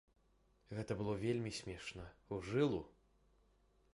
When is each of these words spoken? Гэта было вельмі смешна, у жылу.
Гэта 0.77 0.95
было 1.01 1.13
вельмі 1.25 1.51
смешна, 1.59 2.05
у 2.37 2.39
жылу. 2.49 2.83